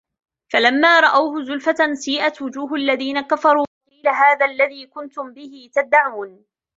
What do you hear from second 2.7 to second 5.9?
الَّذينَ كَفَروا وَقيلَ هذَا الَّذي كُنتُم بِهِ